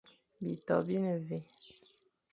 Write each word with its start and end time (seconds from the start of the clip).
Bitô 0.43 0.75
bi 0.85 0.95
ne 1.03 1.11
mvè, 1.19 1.39